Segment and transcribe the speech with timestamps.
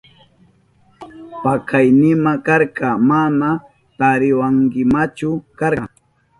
[1.43, 3.49] Pakaynima karka, mana
[3.97, 5.83] tariwankimachu karka.